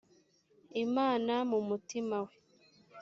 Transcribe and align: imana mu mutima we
imana 0.83 1.33
mu 1.49 1.59
mutima 1.69 2.17
we 2.25 2.35